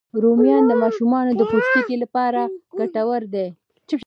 [0.23, 2.41] رومیان د ماشومانو د پوستکي لپاره
[2.79, 3.47] ګټور دي